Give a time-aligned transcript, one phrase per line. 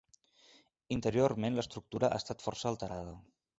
[0.95, 3.17] Interiorment l'estructura ha estat força alterada.